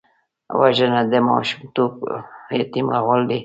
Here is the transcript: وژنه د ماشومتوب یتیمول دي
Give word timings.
وژنه 0.59 1.01
د 1.11 1.13
ماشومتوب 1.29 1.91
یتیمول 2.59 3.21
دي 3.29 3.39